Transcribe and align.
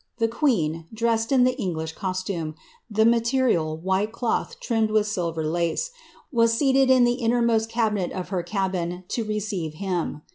The 0.17 0.83
dressed 0.91 1.31
in 1.31 1.43
the 1.43 1.55
English 1.59 1.91
costume, 1.93 2.55
the 2.89 3.05
material 3.05 3.77
white 3.77 4.11
cloth 4.11 4.59
trimmed 4.59 4.89
ilver 4.89 5.45
lace, 5.47 5.91
was 6.31 6.55
seated 6.57 6.89
in 6.89 7.03
the 7.03 7.21
innermost 7.21 7.69
cabinet 7.69 8.11
of 8.11 8.29
her 8.29 8.41
cabin 8.41 9.03
to 9.09 9.23
him.' 9.25 10.23